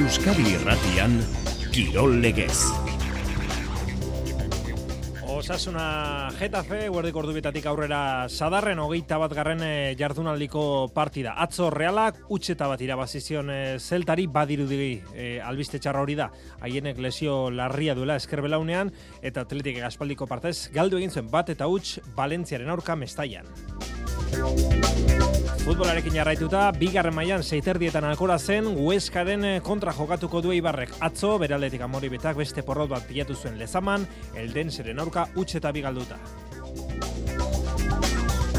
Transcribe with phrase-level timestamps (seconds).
[0.00, 1.18] Euskadi Irratian
[1.74, 2.56] Kirol Legez.
[5.28, 10.62] Osasuna Getafe, guardik ordubetatik aurrera sadarren hogeita bat garren eh, jardunaldiko
[10.96, 11.34] partida.
[11.44, 16.30] Atzo realak, utxeta bat irabazizion e, zeltari badirudi e, albiste txarra hori da.
[16.64, 22.00] Haienek lesio larria duela eskerbelaunean, eta atletik aspaldiko partez, galdu egin zuen bat eta huts
[22.16, 23.48] Valentziaren aurka mestaian.
[25.70, 30.96] Futbolarekin jarraituta, bigarren mailan seiterdietan alkora zen, Hueskaren eh, kontra jokatuko du Ibarrek.
[31.06, 34.02] Atzo, beraletik amori betak beste porrot bat pilatu zuen lezaman,
[34.34, 36.18] elden zeren aurka utxeta bigalduta.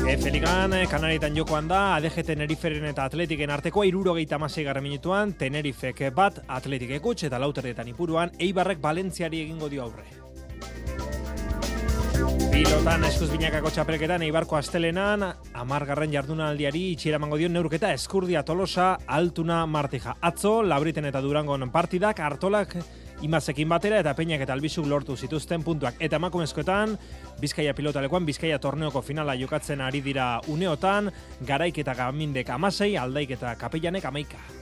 [0.08, 6.16] Efe Ligan, eh, Kanarietan jokoan da, ADG Teneriferen eta Atletiken artekoa irurogeita garra minutuan, Tenerifek
[6.16, 10.21] bat, Atletik ekutx eta lauterretan ipuruan, Eibarrek Valentziari egingo dio aurre.
[12.22, 15.24] Pilotan eskuz binakako txapelketan Eibarko astelenan
[15.58, 20.16] amargarren jardunaldiari itxiera mango dion neurketa eskurdia tolosa altuna martija.
[20.22, 22.78] Atzo, labriten eta durangon partidak hartolak
[23.26, 25.98] imazekin batera eta peinak eta albizuk lortu zituzten puntuak.
[26.00, 26.98] Eta emakumezkoetan,
[27.42, 31.12] Bizkaia pilotalekoan, Bizkaia torneoko finala jokatzen ari dira uneotan,
[31.48, 34.61] garaik eta gamindek amasei, aldaik eta kapellanek amaika.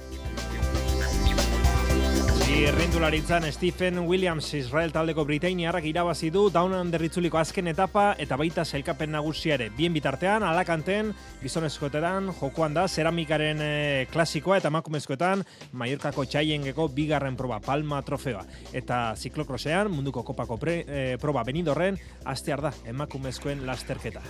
[2.59, 6.99] Irrindularitzan Stephen Williams Israel taldeko Britainiarrak irabazi du Down Under
[7.39, 9.69] azken etapa eta baita sailkapen nagusiare.
[9.77, 17.61] Bien bitartean, alakanten, gizonezkoetan, jokoan da, ceramikaren e, klasikoa eta emakumezkoetan, Mallorcako txaiengeko bigarren proba,
[17.61, 18.43] Palma trofeoa.
[18.73, 24.21] Eta ziklokrosean, munduko kopako pre, e, proba benidorren, astear da, emakumezkoen lasterketa.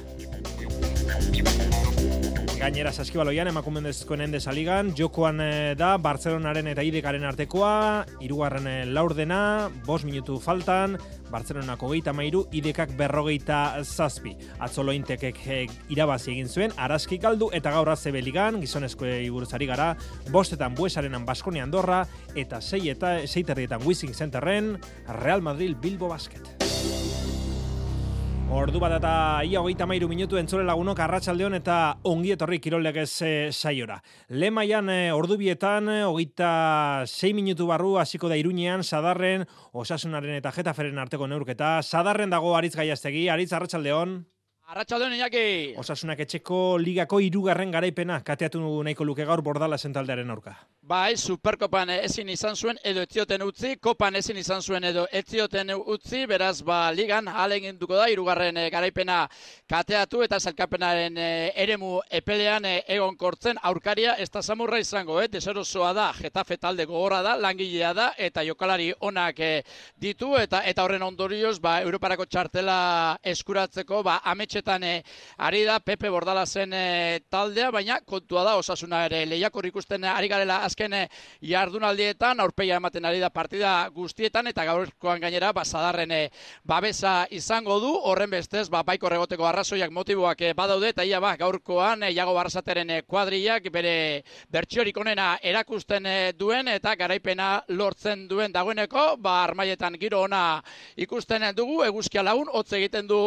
[2.60, 9.70] Gainera saskibaloian emakumendezkoen endez aligan, jokoan eh, da Bartzelonaren eta Idekaren artekoa, irugarren eh, laurdena,
[9.88, 10.98] bos minutu faltan,
[11.32, 14.36] Bartzelonako geita mairu, Idekak berrogeita zazpi.
[14.60, 15.62] Atzolo intekek eh,
[15.96, 19.94] irabazi egin zuen, araski galdu eta gaur azebe ligan, gizonezko iburuzari gara,
[20.28, 22.04] bostetan buesarenan Baskoni Andorra,
[22.36, 24.76] eta sei eta seiterrietan Wissing Centerren,
[25.24, 26.59] Real Madrid Bilbo Basket.
[28.50, 29.12] Ordu bat eta
[29.46, 31.76] ia hogeita mairu minutu entzule lagunok arratsaldeon eta
[32.10, 34.00] ongi etorri kirolegez e, saiora.
[34.42, 40.50] Lemaian e, ordu bietan, e, hogeita sei minutu barru hasiko da iruñean, sadarren, osasunaren eta
[40.56, 41.78] jetaferen arteko neurketa.
[41.84, 44.18] Sadarren dago aritz gaiaztegi, aritz arratsaldeon.
[44.70, 45.46] Arratxaldeon, Iñaki!
[45.82, 50.58] Osasunak etxeko ligako irugarren garaipena, kateatu nahiko luke gaur bordala zentaldearen aurka.
[50.90, 56.24] Bai, superkopan ezin izan zuen edo etzioten utzi, kopan ezin izan zuen edo etzioten utzi,
[56.26, 59.20] beraz, ba, ligan alegin duko da, irugarren e, garaipena
[59.70, 61.28] kateatu eta zelkapenaren e,
[61.62, 65.28] eremu epelean e, egon kortzen aurkaria, ez da samurra izango, eh?
[65.30, 69.44] deserosoa da, jetafe talde gogorra da, langilea da, eta jokalari onak
[70.02, 72.80] ditu, eta eta horren ondorioz, ba, Europarako txartela
[73.36, 74.96] eskuratzeko, ba, ametxe etxetan e,
[75.38, 80.34] ari da Pepe Bordala zen e, taldea, baina kontua da osasuna ere lehiakor ikusten ari
[80.34, 81.08] garela azken e,
[81.42, 86.22] jardunaldietan, aurpeia ematen ari da partida guztietan, eta gaurkoan gainera basadarren e,
[86.64, 91.36] babesa izango du, horren bestez, ba, baiko regoteko arrazoiak motiboak e, badaude, eta ia ba,
[91.38, 96.08] gaurkoan jago barrasateren e, kuadriak bere bertxiorik onena erakusten
[96.38, 100.62] duen, eta garaipena lortzen duen dagoeneko, ba, armaietan giro ona
[100.96, 103.20] ikusten dugu, eguzkia lagun, hotz egiten du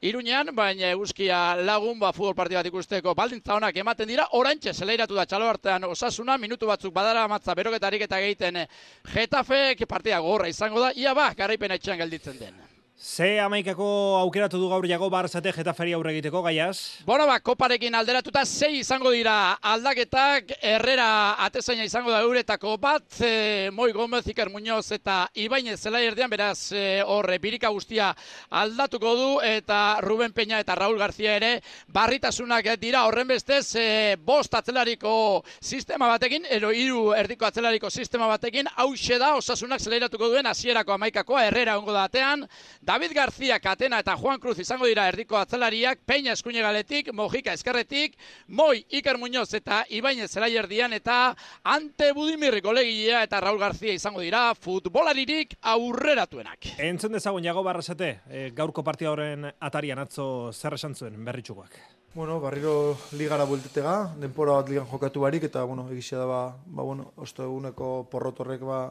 [0.00, 4.26] irunean, baina eguzkia lagun ba futbol partida bat ikusteko baldintza honak ematen dira.
[4.38, 8.64] Oraintxe zeleiratu da txalo artean osasuna minutu batzuk badara amatza beroketarik eta egiten
[9.12, 10.92] Getafe partida gorra izango da.
[10.96, 12.69] Ia ba garaipena etxean gelditzen den
[13.00, 17.00] Ze amaikako aukeratu du gaur jago barzate jetaferi aurre egiteko, gaiaz?
[17.06, 19.56] Bueno, ba, koparekin alderatuta zei izango dira.
[19.72, 21.06] Aldaketak, herrera
[21.46, 26.72] atezaina izango da euretako bat, e, Moi Gomez, Iker Muñoz eta Ibainez zela erdean, beraz
[26.76, 28.10] e, horre birika guztia
[28.50, 33.06] aldatuko du, eta Ruben Peña eta Raúl García ere barritasunak dira.
[33.06, 39.32] Horren bestez, e, bost atzelariko sistema batekin, ero hiru erdiko atzelariko sistema batekin, hause da,
[39.40, 42.44] osasunak zela duen, hasierako amaikakoa, herrera ongo da atean,
[42.90, 48.16] David García, Katena eta Juan Cruz izango dira erdiko atzelariak, Peña eskuine galetik, Mojika eskerretik,
[48.48, 54.56] Moi Iker Muñoz eta Ibainez Zelaierdian eta Ante Budimir kolegia eta Raul García izango dira
[54.58, 56.72] futbolaririk aurreratuenak.
[56.82, 61.78] Entzun dezagun jago barrasate, e, gaurko partia horren atarian atzo zer esan zuen berritxukoak.
[62.16, 66.82] Bueno, barriro ligara bueltetega, denpora bat ligan jokatu barik, eta, bueno, egizia da, ba, ba
[66.82, 68.88] bueno, osto eguneko porrotorrek, ba,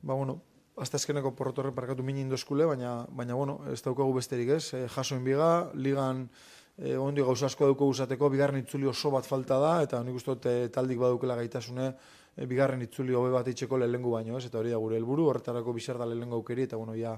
[0.00, 0.40] ba, bueno,
[0.80, 5.18] hasta azkeneko porrotorre parkatu mini indozkule, baina, baina bueno, ez daukagu besterik ez, e, jaso
[5.24, 6.28] biga, ligan
[6.76, 10.38] e, ondi gauza asko dauko usateko, bigarren itzuli oso bat falta da, eta nik uste
[10.44, 11.90] e, taldik badukela gaitasune,
[12.36, 15.74] e, bigarren itzuli hobe bat itxeko lehengu baino ez, eta hori da gure helburu horretarako
[15.76, 17.16] bisar da lehengu aukeri, eta bueno, ja,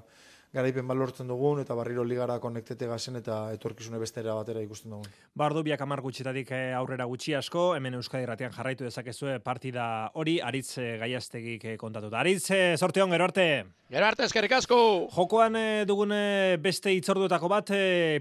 [0.53, 5.07] garaipen bat lortzen dugun, eta barriro ligara konektete gazen, eta etorkizune bestera batera ikusten dugun.
[5.39, 9.85] Bardu biak amar gutxitatik eh, aurrera gutxi asko, hemen Euskadi Ratian jarraitu dezakezue partida
[10.19, 12.19] hori, aritz eh, gaiaztegik eh, kontatuta.
[12.21, 13.47] Aritz, sorte hon, gero arte!
[13.91, 14.81] Gero arte, eskerrik asko!
[15.15, 15.57] Jokoan
[15.87, 16.15] dugun
[16.63, 17.73] beste itzorduetako bat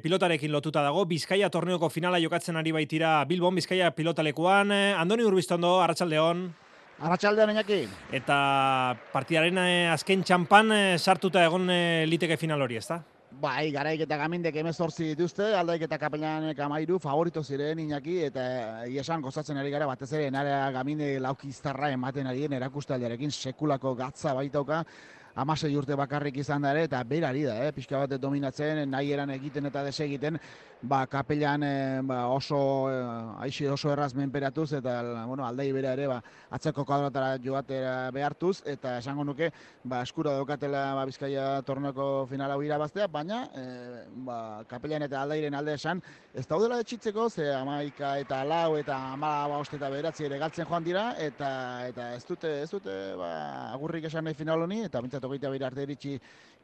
[0.01, 6.49] pilotarekin lotuta dago, Bizkaia torneoko finala jokatzen ari baitira Bilbon, Bizkaia pilotalekuan, Andoni Urbiztondo, Arratsaldeon.
[6.99, 7.83] Arratxaldean Iñaki.
[8.11, 8.37] Eta
[9.13, 12.99] partidaren eh, azken txampan eh, sartuta egon eh, liteke final hori, ezta?
[13.39, 18.43] Bai, garaik eta gamindek emezortzi dituzte, aldaik eta kapelanek amairu favorito ziren Iñaki, eta
[18.89, 24.33] iesan gozatzen ari gara batez ere, narea gaminde laukiztarra ematen ari den erakustaldiarekin sekulako gatza
[24.35, 24.83] baitauka,
[25.41, 27.71] amasei urte bakarrik izan da ere, eta berari da, eh?
[27.75, 30.39] pixka bat dominatzen, nahi eran egiten eta desegiten,
[30.81, 32.59] ba, kapelan eh, ba, oso,
[32.91, 34.95] eh, aixi oso erraz menperatuz, eta
[35.27, 36.19] bueno, aldei bera ere, ba,
[36.55, 39.51] atzeko kuadratara joatera behartuz, eta esango nuke,
[39.83, 44.39] ba, eskura daukatela ba, Bizkaia torneko finala hau irabaztea, baina eh, ba,
[44.69, 46.03] kapelan eta aldeiren alde esan,
[46.33, 50.83] ez daudela etxitzeko, ze amaika eta lau eta amala ba, eta beratzi ere galtzen joan
[50.83, 51.51] dira, eta
[51.89, 53.31] eta ez dute, ez dute ba,
[53.73, 56.17] agurrik esan nahi final honi, eta bintzat hogeita bira arte eritxi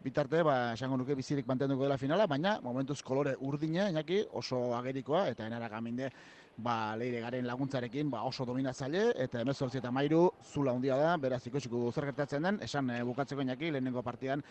[0.05, 5.27] bitarte, ba, esango nuke bizirik mantenduko dela finala, baina momentuz kolore urdina, inaki, oso agerikoa,
[5.33, 6.11] eta enara gaminde,
[6.57, 10.21] ba, leire garen laguntzarekin ba, oso dominatzaile, eta emezortzi eta mairu
[10.53, 14.43] zula handia da, beraz ikusiko zer gertatzen den, esan e, bukatzeko inaki, lehenengo partidan,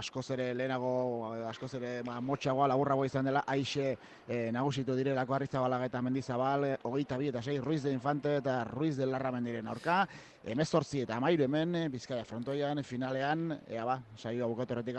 [0.00, 0.92] askoz ere lehenago,
[1.34, 6.68] eh, askoz ere ba, motxagoa, laburragoa izan dela, aixe e, nagusitu direlako Arrizabalaga eta Mendizabal,
[6.70, 10.06] e, hogeita bi eta sei, Ruiz de Infante eta Ruiz de Larra mendiren aurka,
[10.44, 14.96] emezortzi eta amairu hemen, Bizkaia frontoian, finalean, ea ba, saioa bukatu horretik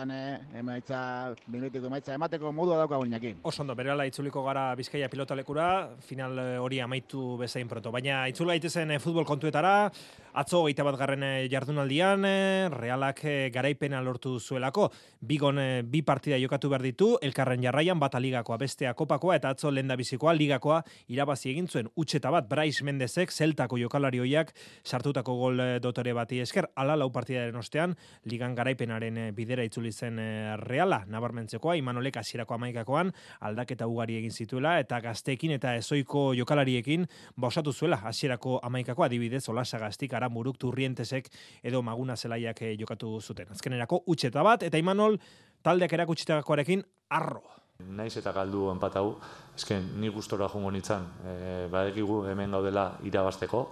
[0.60, 3.36] emaitza, minutuko emaitza emateko modua daukagun inaki.
[3.44, 7.92] Oso ondo, berela itzuliko gara Bizkaia pilotalekura, final hori amaitu bezain proto.
[7.92, 9.92] Baina itzula daitezen e, futbol kontuetara,
[10.34, 14.90] atzo geita bat garren eh, jardunaldian, e, realak e, garaipena lortu zuelako,
[15.20, 15.60] bigon
[15.92, 20.34] bi partida jokatu behar ditu, elkarren jarraian bat ligakoa bestea kopakoa, eta atzo lenda bizikoa
[20.34, 20.82] ligakoa
[21.12, 26.70] irabazi egin zuen, utxeta bat, Brais Mendezek, zeltako jokalari hoiak, sartutako gol dotore bati esker,
[26.76, 27.96] ala lau partidaren ostean,
[28.26, 30.20] ligan garaipenaren bidera itzuli zen
[30.64, 33.12] reala, nabarmentzekoa, imanolek asierako amaikakoan,
[33.42, 39.80] aldaketa ugari egin zituela, eta gazteekin eta ezoiko jokalariekin bausatu zuela hasierako amaikako adibidez Olasa
[39.82, 41.32] Gaztik Aramuruk Turrientesek
[41.64, 43.50] edo Maguna Zelaiak eh, jokatu zuten.
[43.52, 45.18] Azkenerako utxeta bat eta Imanol
[45.66, 47.44] taldeak erakutsitakoarekin arro.
[47.82, 49.16] Naiz eta galdu enpatau,
[49.58, 51.34] esken ni gustora jongo nitzan, e,
[51.72, 53.64] badekigu hemen gaudela irabasteko,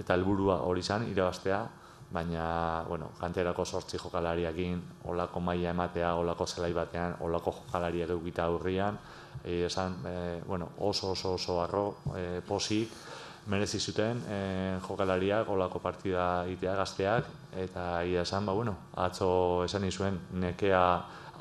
[0.00, 1.60] eta helburua hori izan irabastea,
[2.14, 8.98] baina, bueno, kanterako sortzi jokalariakin, olako maila ematea, olako zelai batean, olako jokalariak eukita aurrian,
[9.44, 10.16] e, esan, e,
[10.46, 11.86] bueno, oso oso oso arro,
[12.16, 12.90] e, posik,
[13.46, 14.38] merezi zuten e,
[14.86, 17.28] jokalariak, olako partida itea gazteak,
[17.64, 20.82] eta ia esan, ba, bueno, atzo esan izuen, nekea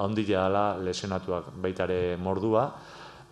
[0.03, 2.67] handia dela lesionatuak baitare mordua,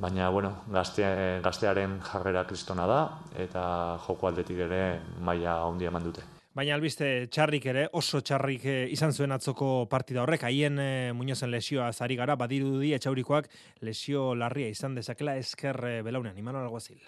[0.02, 1.06] baina, bueno, gazte,
[1.44, 3.02] gaztearen jarrera kristona da,
[3.38, 3.64] eta
[4.08, 4.84] joko aldetik ere
[5.20, 6.24] maila handia eman dute.
[6.52, 11.48] Baina albiste txarrik ere, oso txarrik eh, izan zuen atzoko partida horrek, haien e, muñozen
[11.48, 13.48] lesioa zari gara, badirudi etxaurikoak
[13.88, 17.00] lesio larria izan dezakela esker e, belaunean, imano alguazil.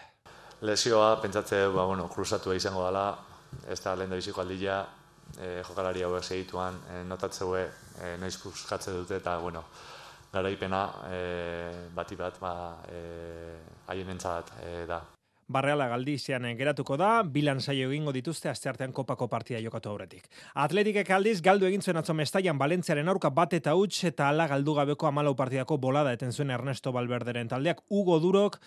[0.63, 3.07] Lesioa, pentsatze, ba, bueno, kruzatu izango dela,
[3.67, 4.77] ez da lehen da biziko aldia,
[5.35, 7.65] e, jokalari hauek segituan, e, notatzeue,
[7.99, 8.37] e, noiz
[8.69, 9.65] jatze dute, eta, bueno,
[10.31, 11.19] garaipena e,
[11.93, 12.53] bati bat, ba,
[12.87, 13.01] e,
[13.91, 15.01] haien entzat e, da.
[15.51, 20.29] Barreala galdizian geratuko da, bilan saio egingo dituzte asteartean kopako partida jokatu aurretik.
[20.55, 24.77] Atletikek aldiz galdu egin zuen atzo mestaian Valentziaren aurka bat eta huts eta ala galdu
[24.79, 27.83] gabeko amalau partidako bolada eten zuen Ernesto Valverderen taldeak.
[27.89, 28.61] Hugo Durok,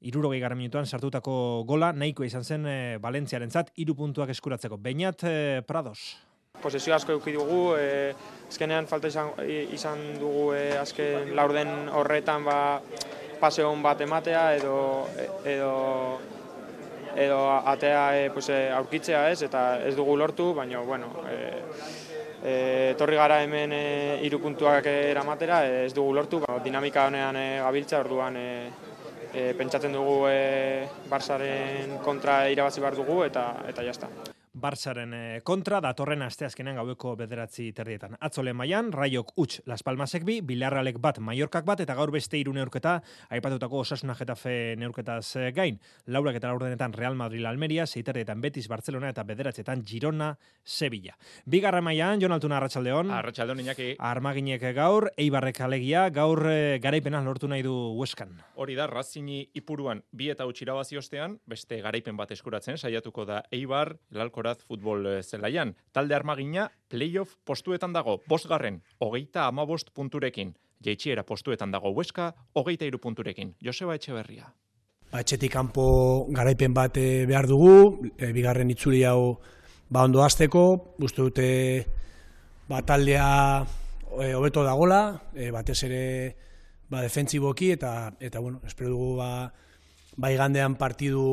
[0.00, 4.78] irurogei gara minutuan sartutako gola, nahiko izan zen e, Valentziaren zat, iru puntuak eskuratzeko.
[4.78, 6.16] Beinat e, Prados.
[6.62, 8.14] Posesio asko eduki dugu, e,
[8.48, 9.32] azkenean falta izan,
[9.74, 12.58] izan dugu e, azken laurden horretan ba,
[13.40, 14.78] pase hon bat ematea edo
[15.46, 15.72] edo
[17.18, 21.38] edo atea e, pues, e, aurkitzea ez eta ez dugu lortu, baina bueno, e,
[22.42, 22.54] e,
[22.98, 23.84] torri gara hemen e,
[24.26, 28.46] iru puntuak eramatera, e, ez dugu lortu, ba, dinamika honean e, gabiltza, orduan e,
[29.32, 34.10] e, pentsatzen dugu e, Barsaren kontra irabazi behar dugu eta eta jazta.
[34.54, 38.16] Bartzaren eh, kontra, datorren asteazkenean gaueko bederatzi terdietan.
[38.24, 42.52] Atzole maian, Raiok Uts Las Palmasek bi, Bilarralek bat, Mallorkak bat, eta gaur beste iru
[42.56, 42.98] neurketa,
[43.30, 45.78] aipatutako osasuna jetafe neurketaz eh, gain.
[46.06, 50.32] Laurak eta laurdenetan Real Madrid Almeria, zeiterdietan Betis Barcelona eta bederatzetan Girona
[50.64, 51.16] Sevilla.
[51.46, 53.12] Bigarra maian, Jon Altuna Arratxaldeon.
[53.14, 53.88] Arratxaldeon, Iñaki.
[53.98, 58.34] Armaginek gaur, Eibarrek alegia, gaur e, garaipena lortu nahi du Hueskan.
[58.56, 63.94] Hori da, Razini ipuruan bi eta utxirabazi ostean, beste garaipen bat eskuratzen, saiatuko da Eibar,
[64.10, 65.74] lalkora Alcaraz futbol eh, zelaian.
[65.90, 70.54] Talde armagina playoff postuetan dago, bosgarren, hogeita amabost punturekin.
[70.84, 73.56] Jeitxiera postuetan dago Huesca, hogeita iru punturekin.
[73.64, 74.46] Joseba Etxeberria.
[75.10, 79.40] Ba, etxetik kanpo garaipen bat eh, behar dugu, e, bigarren itzuli hau
[79.90, 81.48] ba ondo hasteko, uste dute
[82.68, 83.64] ba, taldea
[84.36, 85.00] hobeto dagola,
[85.34, 86.04] e, batez ere
[86.88, 89.50] ba, defentsiboki eta eta bueno, espero dugu ba,
[90.14, 91.26] ba igandean partidu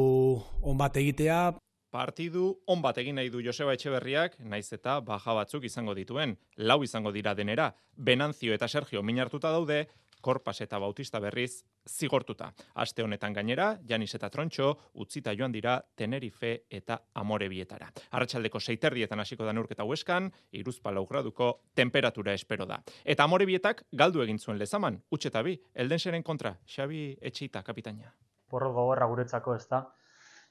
[0.63, 1.53] on bat egitea.
[1.95, 6.81] Partidu on bat egin nahi du Joseba Etxeberriak, naiz eta baja batzuk izango dituen, lau
[6.83, 7.69] izango dira denera.
[7.95, 9.85] Benanzio eta Sergio minartuta daude,
[10.19, 12.51] Korpas eta Bautista berriz zigortuta.
[12.83, 14.73] Aste honetan gainera, Janis eta Trontxo
[15.05, 17.87] utzita joan dira Tenerife eta Amore bietara.
[18.11, 22.83] Arratxaldeko seiterdietan hasiko da nurketa hueskan, iruzpa graduko temperatura espero da.
[23.05, 28.11] Eta Amore bietak galdu egin zuen lezaman, utxeta bi, eldenseren kontra, Xabi Etxeita kapitaina.
[28.49, 29.85] Porro gogorra guretzako ez da.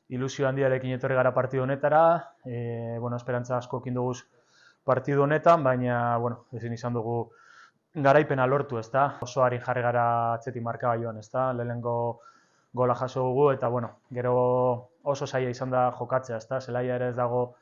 [0.09, 4.25] Ilusio handiarekin etorri gara partidu honetara, e, bueno, esperantza asko kinduguz
[4.85, 7.31] partidu honetan, baina, bueno, ezin izan dugu
[7.95, 9.05] garaipena lortu, ez da?
[9.25, 11.53] Oso ari jarri gara marka joan, ez da?
[11.53, 12.21] Lehenengo
[12.73, 16.61] gola jaso dugu, eta, bueno, gero oso saia izan da jokatzea, ez da?
[16.61, 17.55] Zelaia ere ez dago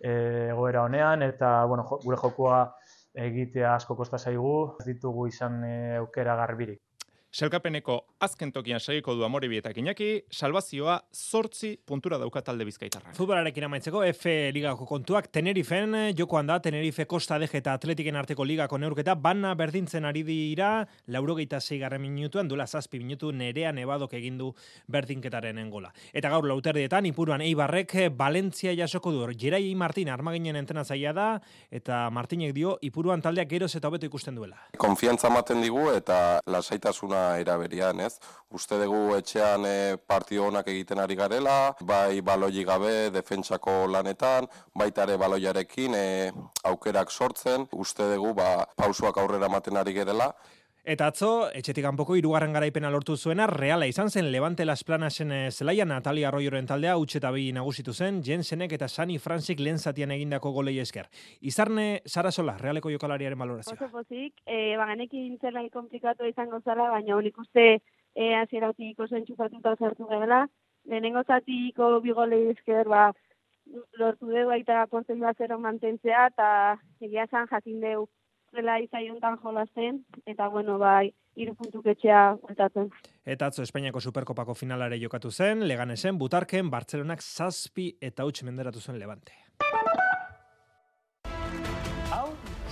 [0.00, 2.76] e, egoera honean, eta, bueno, gure jokua
[3.14, 6.80] egitea asko kosta zaigu, ez ditugu izan e, aukera garbirik.
[7.30, 7.94] Selkapeneko
[8.26, 13.12] azken tokian segiko du amoribietak inaki, salvazioa sortzi puntura dauka talde bizkaitarra.
[13.14, 18.80] Futbolarekin amaitzeko F ligako kontuak Tenerifen, jokoan da Tenerife Costa Deje eta Atletiken arteko ligako
[18.82, 20.72] neurketa, banna berdintzen ari dira,
[21.06, 24.50] laurogeita zeigarren minutuan, duela zazpi minutu nerea nebadok egindu
[24.90, 25.94] berdinketaren engola.
[26.12, 31.28] Eta gaur lauterdietan, ipuruan Eibarrek Valentzia jasoko du, Jerai Martin armaginen entena zaila da,
[31.70, 34.58] eta Martinek dio, ipuruan taldeak geroz eta hobeto ikusten duela.
[34.82, 38.18] Konfiantza maten digu eta lasaitasuna eraberian, ez?
[38.50, 39.74] Uste dugu etxean e,
[40.12, 46.06] partio honak egiten ari garela, bai baloi gabe defentsako lanetan, baita ere baloiarekin e,
[46.70, 50.32] aukerak sortzen, uste dugu ba, pausuak aurrera maten ari gerela,
[50.80, 55.50] Eta atzo, etxetik kanpoko irugarren garaipena lortu zuena, reala izan zen Levante Las Planasen eh,
[55.50, 60.10] zelaia Natalia Arroyoren taldea utxe eta bi nagusitu zen, Jensenek eta Sani Franzik lehen zatian
[60.10, 61.10] egindako golei esker.
[61.42, 63.76] Izarne, Sarasola, realeko jokalariaren balorazioa.
[63.76, 67.66] Oso pozik, e, baganekin zela komplikatu izango zara, baina honik uste
[68.14, 70.46] e, azierautik oso entxufatuta zertu gebela.
[70.88, 73.10] Lehenengo zatiko bi golei esker, ba,
[74.00, 76.48] lortu dugu aita portela zero mantentzea, eta
[77.04, 78.08] egia zan jakin dugu
[78.54, 82.90] zela izaiontan jolasten, eta bueno, bai, iru puntuk etxea ultatzen.
[83.24, 88.98] Eta atzo Espainiako Superkopako finalare jokatu zen, leganesen, butarken, Bartzelonak zazpi eta huts menderatu zen
[88.98, 89.36] levante.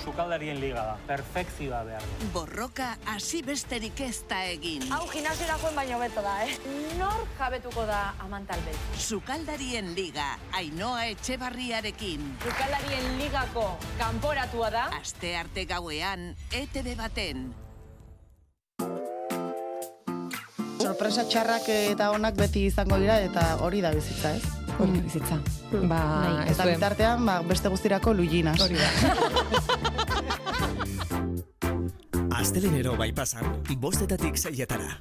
[0.08, 0.96] Sukaldarien liga da.
[1.08, 2.30] Perfekzioa behar du.
[2.34, 4.86] Borroka hasi besterik ez da egin.
[4.94, 6.56] Hau gimnasiora joan baino beto da, eh?
[6.98, 8.74] Nor jabetuko da amantalbe?
[8.96, 12.24] Sukaldarien liga, Ainoa Etxebarriarekin.
[12.44, 14.84] Sukaldarien ligako kanporatua da.
[14.98, 17.48] Aste arte gauean, ETV baten.
[20.78, 24.57] Sorpresa txarrak eta onak beti izango dira eta hori da bizitza, ez?
[24.78, 25.36] Hori da bizitza.
[25.90, 26.00] Ba,
[26.46, 28.60] eta bitartean, ba, beste guztirako luiginas.
[28.62, 28.88] Hori da.
[32.38, 33.44] Astelenero bai pasan,
[33.82, 35.00] bostetatik zeietara.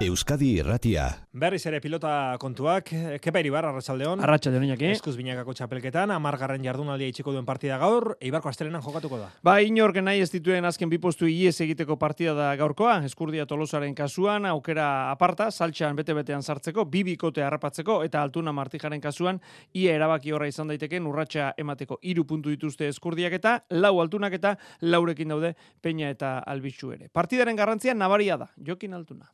[0.00, 1.02] Euskadi Irratia.
[1.36, 2.86] Berriz ere pilota kontuak,
[3.20, 4.22] kepa iribar, arratsaldeon.
[4.24, 4.86] Arratsaldeon inaki.
[4.94, 9.26] Eskuz binakako txapelketan, amargarren jardunaldia itxiko duen partida gaur, Eibarko astelenan jokatuko da.
[9.44, 14.48] Ba, inork nahi ez dituen azken bipostu ies egiteko partida da gaurkoa, eskurdia tolosaren kasuan,
[14.48, 19.42] aukera aparta, saltxan bete-betean sartzeko, bibikote harrapatzeko, eta altuna martijaren kasuan,
[19.76, 24.56] ia erabaki horra izan daiteke, urratsa emateko iru puntu dituzte eskurdiak eta, lau altunak eta,
[24.80, 25.52] laurekin daude,
[25.82, 27.12] peina eta albitxu ere.
[27.12, 29.28] Partidaren garrantzia nabaria da, jokin altuna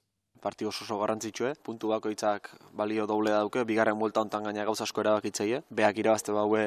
[0.46, 5.64] partido oso garrantzitsue, puntu bakoitzak balio doble dauke, bigarren vuelta hontan gaina gauza asko erabakitzaile.
[5.70, 6.60] Beak irabazte baue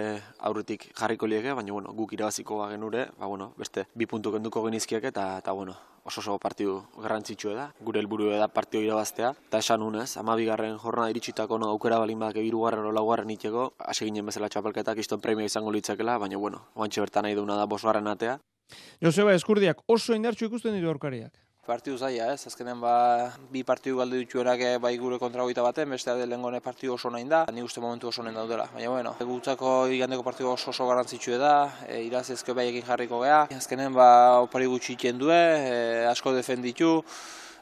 [0.50, 4.66] aurretik jarriko lieke, baina bueno, guk irabaziko ba genure, ba bueno, beste bi puntu kenduko
[4.68, 7.70] genizkiak eta eta bueno, oso oso partidu garrantzitsue da.
[7.80, 9.34] Gure helburu da partidu irabaztea.
[9.50, 10.76] Ta esan unez, 12.
[10.84, 15.24] jornada iritsitako no aukera balin badak hirugarren o laugarren itxeko, hasi ginen bezala txapelketak iston
[15.24, 18.40] premio izango litzakela, baina bueno, oantxe bertan nahi duna da bosgarren atea.
[19.02, 21.34] Joseba Eskurdiak oso indartsu ikusten ditu aurkariak
[21.70, 22.48] partidu zaila, ez?
[22.50, 22.94] Azkenen ba,
[23.54, 27.30] bi partidu galdu dituenak bai gure kontra goita baten, beste ade lengone partidu oso nahin
[27.30, 28.66] da, ni uste momentu oso nahin daudela.
[28.74, 31.56] Baina, bueno, gutzako igandeko partidu oso oso garantzitsue da,
[31.88, 33.44] e, iraz ezke bai jarriko gea.
[33.58, 34.10] Azkenen ba,
[34.46, 37.04] opari gutxi due, e, asko defenditu,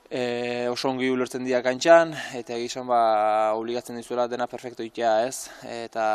[0.09, 5.49] e, oso ongi ulertzen dira kantxan, eta egizan ba, obligatzen dizuela dena perfecto itea ez,
[5.63, 6.05] eta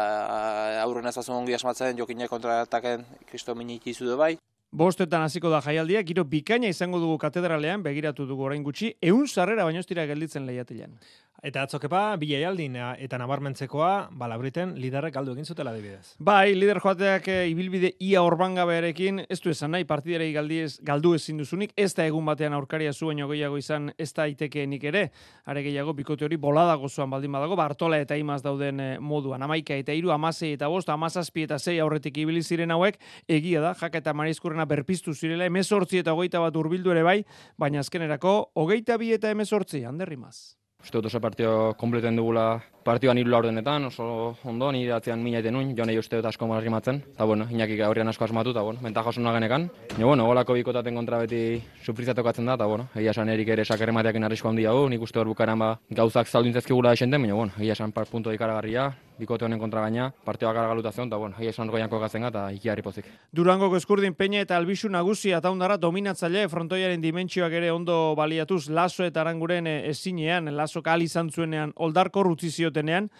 [0.82, 4.36] aurren ez ongi asmatzen jokinak kontrataken kristo miniki du bai.
[4.72, 9.66] Bostetan hasiko da jaialdia, giro bikaina izango dugu katedralean, begiratu dugu orain gutxi, eun sarrera
[9.68, 10.94] baino estira gelditzen lehiatilean.
[11.42, 16.12] Eta atzokepa, bila jaldin eta nabarmentzekoa, balabriten liderrek galdu egin zutela dibidez.
[16.22, 21.16] Bai, lider joateak e, ibilbide ia orban gabearekin, ez du esan nahi, partidere galdiez, galdu
[21.18, 25.02] ezin duzunik, ez da egun batean aurkaria zuen gehiago izan, ez da itekeenik ere,
[25.42, 29.74] are gehiago, bikote hori bolada gozuan baldin badago, Bartola eta Imaz dauden e, moduan, amaika
[29.74, 33.98] eta iru, amasei eta bost, amazazpi eta zei aurretik ibili ziren hauek, egia da, jaka
[33.98, 37.20] eta marizkurrena berpiztu zirela, emezortzi eta hogeita bat urbildu ere bai,
[37.58, 40.61] baina azkenerako, hogeita bi eta emezortzi, handerrimaz.
[40.82, 45.54] Uste dut oso partio kompleten dugula partioan hiru laurdenetan, oso ondo, ni atzean mina iten
[45.54, 49.14] nuen, jonei uste dut asko marrimatzen, eta bueno, inakik aurrian asko asmatu, eta bueno, bentaja
[49.14, 49.68] oso nagenekan.
[49.96, 54.28] Ja, bueno, golako bikotaten kontra beti suprizatokatzen da, eta bueno, egia esan erik ere sakerremateakin
[54.28, 57.92] arrisko handia hau, nik uste hor bukaran ba, gauzak zaldintzezkigula esenten, baina bueno, egia esan
[57.92, 62.00] par punto ikaragarria, bikote honen kontra gaina, partioa gara galutazion, eta bueno, egia esan goianko
[62.02, 63.08] gatzen eta ikiarri pozik.
[63.32, 69.22] Durango eskurdin peña eta albisu nagusi ataundara dominatzaile frontoiaren dimentsioak ere ondo baliatuz laso eta
[69.22, 73.10] aranguren eh, ezinean, laso kal izan zuenean, oldarko rutzi ziotenean,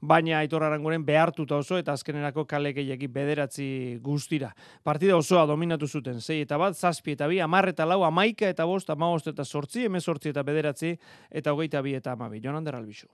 [0.00, 4.54] baina Aitor Aranguren behartuta oso eta azkenerako kale gehiagi bederatzi guztira.
[4.82, 8.64] Partida osoa dominatu zuten, zei eta bat, zazpi eta bi, amarre eta lau, amaika eta
[8.64, 10.96] bost, amabost eta sortzi, emezortzi eta bederatzi,
[11.30, 12.40] eta hogeita bi eta amabi.
[12.40, 13.08] Jonander Albisu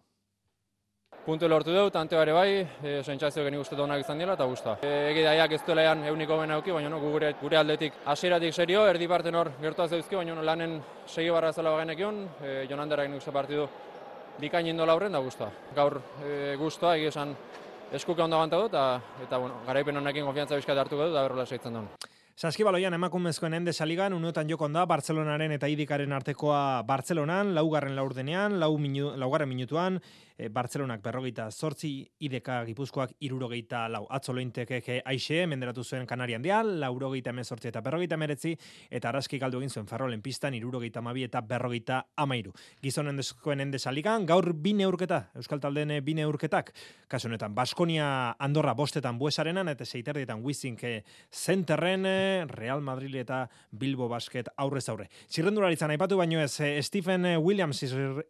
[1.26, 2.50] puntu lortu dut, tante bare bai,
[2.86, 4.76] e, sentsazio geni guztetu onak izan dira, eta guzta.
[4.86, 8.86] E, Egi daiak ez duela ean euniko ben baina no, gure, gure aldetik hasieratik serio,
[8.86, 13.02] erdi parte nor gertu zeuzki, baina no, lanen segi barra zela bagenek egon, e, jonandera
[13.02, 13.66] geni guztu partidu
[14.40, 15.50] bikain indola horren da guzta.
[15.76, 17.34] Gaur e, guztua, egi esan
[17.92, 21.72] eskuke ondo dut, eta, eta bueno, garaipen honekin konfiantza bizkat hartuko dut, da berrola seitzen
[21.72, 21.88] duen.
[22.36, 28.74] Saskibaloian emakumezkoen ende saligan, unuetan jokon da, Bartzelonaren eta Idikaren artekoa Bartzelonan, laugarren laurdenean, lau
[28.76, 29.96] minu, laugarren minutuan,
[30.36, 34.02] e, Bartzelonak berrogeita sortzi, ideka gipuzkoak irurogeita lau.
[34.12, 38.52] Atzo lointekek aixe, menderatu zuen Kanarian dia, laurogeita emezortzi eta berrogeita meretzi,
[38.90, 42.52] eta araski galdu egin zuen Ferrolen pistan, irurogeita mabi eta berrogeita amairu.
[42.84, 46.74] Gizonen deskoen ende saligan, gaur bine urketa, Euskal Taldeen bine urketak,
[47.08, 50.84] kasu honetan, Baskonia Andorra bostetan buesarenan, eta zeiterdietan Wizink
[51.32, 52.04] zenterren,
[52.50, 55.08] Real Madrid eta Bilbo Basket aurrez aurre.
[55.30, 57.82] Zirrendularitzan aipatu baino ez, Stephen Williams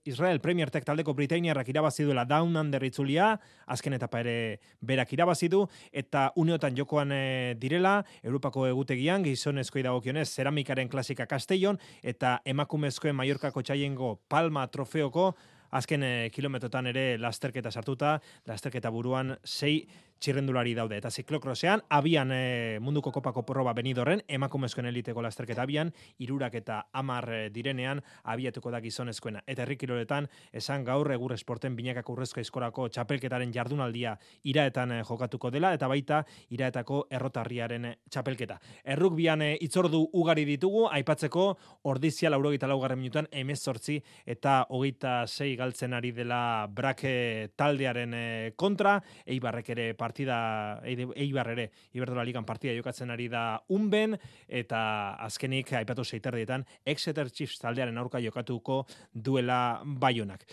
[0.05, 5.13] Israel Premier Tech taldeko Britainiarrak irabaz irabazi duela Down Under itzulia, azken etapa ere berak
[5.13, 12.41] irabazi du eta uneotan jokoan e, direla Europako egutegian gizonezkoi dagokionez ceramikaren klasika Castellon eta
[12.45, 15.35] emakumezkoen Mallorcako txaiengo Palma trofeoko
[15.71, 19.87] azken e, kilometrotan ere lasterketa sartuta, lasterketa buruan sei
[20.20, 20.96] txirrendulari daude.
[20.98, 27.29] Eta ziklokrosean, abian e, munduko kopako proba benidorren, emakumezkoen eliteko lasterketa abian, irurak eta amar
[27.33, 29.42] e, direnean, abiatuko da gizonezkoena.
[29.46, 34.16] Eta herrikiroletan, esan gaur egur esporten binakako urrezko eskorako txapelketaren jardunaldia
[34.48, 36.22] iraetan e, jokatuko dela, eta baita
[36.55, 38.59] iraetako errotarriaren txapelketa.
[38.96, 41.48] Errukbian e, itzordu ugari ditugu, aipatzeko
[41.92, 46.40] ordizia laurogeita laugarren minutan, emezortzi eta hogeita sei galtzen ari dela
[46.72, 48.14] brake taldearen
[48.57, 50.38] kontra, eibarrek ere partida
[50.87, 54.16] Eibar ere Iberdola Ligan partida jokatzen ari da Unben
[54.47, 54.81] eta
[55.27, 60.47] azkenik aipatu seiterdietan Exeter Chiefs taldearen aurka jokatuko duela Baionak.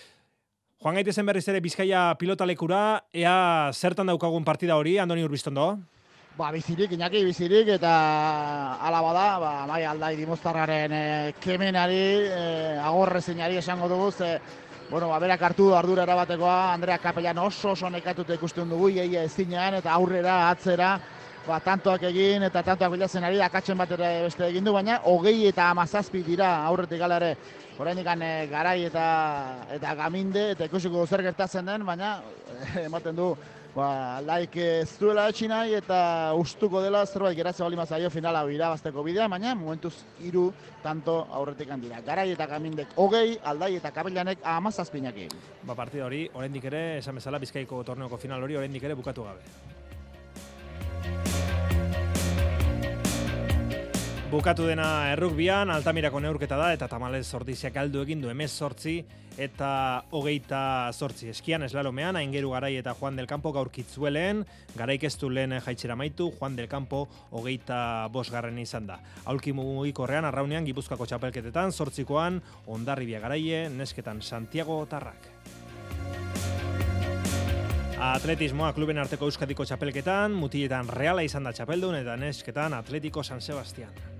[0.83, 5.67] Juan gaitezen berriz ere Bizkaia pilotalekura, ea zertan daukagun partida hori, Andoni Urbistondo?
[6.33, 7.93] Ba, bizirik, inaki bizirik, eta
[8.81, 11.03] ala bada, ba, mai aldai dimostarraren e,
[11.39, 12.41] kemenari, e,
[12.81, 14.39] agorre esango dugu, ze,
[14.93, 19.23] bueno, ba, berak hartu du ardura erabatekoa, Andrea Kapellan oso oso nekatuta ikusten dugu, iaia
[19.25, 20.89] ezinean, eta aurrera, atzera,
[21.47, 25.47] ba, tantoak egin, eta tantoak bilatzen ari, akatzen bat ere beste egin du, baina hogei
[25.49, 27.31] eta amazazpi dira aurretik gala ere,
[27.79, 29.07] horrein eh, garai eta,
[29.73, 32.19] eta gaminde, eta ikusiko zer gertatzen den, baina
[32.85, 33.31] ematen du,
[33.75, 35.99] ba, laik ez duela etxin nahi eta
[36.37, 40.51] ustuko dela zerbait geratze bali mazaio finala irabazteko bidea, baina momentuz hiru
[40.83, 42.01] tanto aurretik handira.
[42.05, 45.29] Garai eta kamindek hogei, aldai eta kabellanek amazazpinaki.
[45.63, 49.82] Ba, partida hori, oraindik ere, esan bezala, bizkaiko torneoko final hori, oraindik ere bukatu gabe.
[54.33, 58.95] Bukatu dena errukbian, altamirako neurketa da, eta tamalez zordiziak aldu egin du emez sortzi,
[59.37, 59.67] eta
[60.09, 61.27] hogeita sortzi.
[61.29, 64.41] Eskian eslalomean, aingeru garai eta Juan del Campo gaurkitzuelen,
[64.73, 68.97] garaik ez du lehen jaitxera maitu, Juan del Campo hogeita bosgarren izan da.
[69.29, 75.29] Aulki mugiko horrean, arraunean, gipuzkako txapelketetan, sortzikoan, ondarribia garaie, nesketan Santiago Tarrak.
[78.01, 84.12] Atletismoa kluben arteko euskadiko txapelketan, mutietan reala izan da txapeldun eta nesketan Atletico San Sebastian.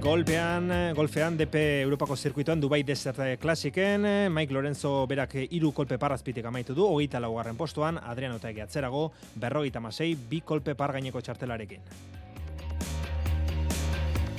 [0.00, 6.72] Golpean, golfean DP Europako zirkuituan Dubai Desert Classicen, Mike Lorenzo berak hiru kolpe parrazpitik amaitu
[6.74, 11.84] du, hogeita laugarren postuan, Adriano Taegi atzerago, berrogeita masei, bi kolpe par gaineko txartelarekin.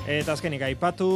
[0.10, 1.08] Eta azkenik aipatu,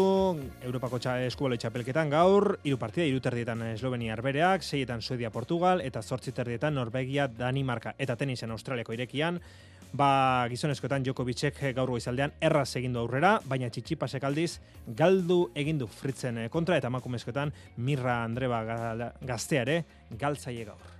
[0.61, 6.31] Europako eskubaloi txapelketan gaur, hiru partida, hiru terdietan Eslovenia arbereak, seietan Suedia Portugal, eta zortzi
[6.31, 9.41] terdietan Norvegia Danimarka, eta tenisen Australiako irekian,
[9.95, 15.87] ba gizonezkoetan Djokovicek gaur goizaldean erraz egin du aurrera, baina txitsipasek aldiz galdu egin du
[15.87, 19.83] fritzen eh, kontra, eta emakumezkoetan Mirra Andreba ga- gazteare
[20.19, 20.91] galtzaile gaur.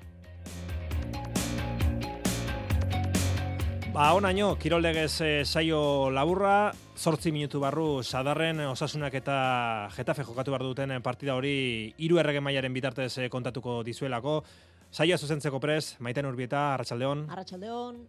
[3.96, 9.38] Ba, onaino, kiroldegez e, saio laburra, zortzi minutu barru sadarren osasunak eta
[9.96, 14.42] Getafe jokatu behar duten eh, partida hori hiru errege mailaren bitartez eh, kontatuko dizuelako.
[14.92, 17.28] Saioa zuzentzeko prez, maiten urbieta, arratsaldeon.
[17.32, 18.04] Arratsaldeon.